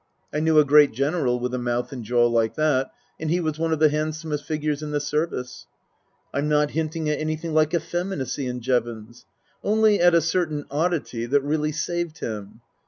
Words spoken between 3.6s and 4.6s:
of the handsomest